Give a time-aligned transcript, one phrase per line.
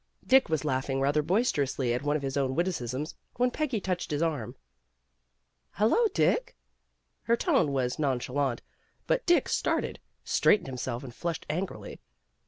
[0.25, 4.23] Dick was laughing rather boisterously at one of his own witticisms, when Peggy touched his
[4.23, 4.55] arm."
[5.73, 6.57] Hello, Dick!"
[7.25, 8.63] Her tone was non chalant,
[9.05, 12.01] but Dick started, straightened himself and .flushed angrily.